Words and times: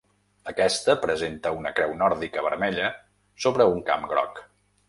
Aquesta 0.51 0.95
presenta 1.03 1.51
una 1.59 1.73
creu 1.81 1.93
nòrdica 2.01 2.47
vermella 2.49 2.91
sobre 3.47 3.73
un 3.75 3.89
camp 3.93 4.13
groc. 4.17 4.43